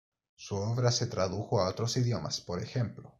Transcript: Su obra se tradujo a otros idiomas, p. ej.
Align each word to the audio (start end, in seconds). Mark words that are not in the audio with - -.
Su 0.35 0.55
obra 0.55 0.89
se 0.91 1.05
tradujo 1.05 1.61
a 1.61 1.69
otros 1.69 1.95
idiomas, 1.95 2.41
p. 2.41 2.53
ej. 2.59 2.93